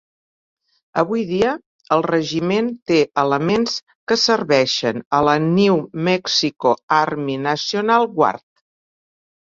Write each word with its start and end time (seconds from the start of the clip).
Avui 1.01 1.19
dia 1.31 1.49
el 1.95 2.01
regiment 2.11 2.71
té 2.91 2.97
elements 3.25 3.75
que 4.13 4.17
serveixen 4.21 5.05
a 5.19 5.23
la 5.29 5.37
New 5.47 5.79
Mexico 6.09 6.75
Army 7.01 7.37
National 7.47 8.09
Guard. 8.17 8.47